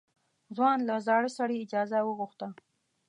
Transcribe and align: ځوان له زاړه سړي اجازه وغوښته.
ځوان 0.55 0.79
له 0.89 0.95
زاړه 1.05 1.29
سړي 1.37 1.57
اجازه 1.65 1.97
وغوښته. 2.03 2.47